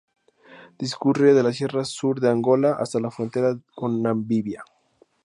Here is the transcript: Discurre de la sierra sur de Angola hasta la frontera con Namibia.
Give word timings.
Discurre 0.83 1.33
de 1.35 1.43
la 1.43 1.53
sierra 1.53 1.85
sur 1.85 2.15
de 2.19 2.27
Angola 2.27 2.75
hasta 2.79 2.99
la 2.99 3.11
frontera 3.11 3.55
con 3.75 4.01
Namibia. 4.01 4.65